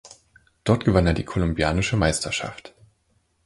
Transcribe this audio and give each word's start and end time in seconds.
Dort 0.63 0.83
gewann 0.83 1.05
er 1.05 1.13
die 1.13 1.23
kolumbianische 1.25 1.95
Meisterschaft. 1.95 2.73